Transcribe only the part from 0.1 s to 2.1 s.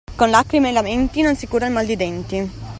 Con lacrime e lamenti non si cura il mal di